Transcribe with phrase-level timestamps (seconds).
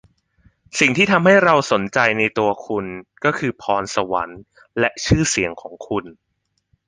[0.79, 2.85] สิ่งที่ทำให้เราสนใจในตัวคุณ
[3.23, 4.41] ก็คือพรสวรรค์
[4.79, 6.05] และชื่อเสียงของคุณ